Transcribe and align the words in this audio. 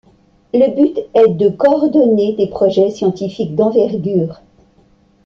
Le 0.51 0.75
but 0.75 0.97
est 1.13 1.31
de 1.35 1.49
coordonner 1.49 2.33
des 2.33 2.47
projets 2.47 2.89
scientifiques 2.89 3.53
d'envergure. 3.53 4.41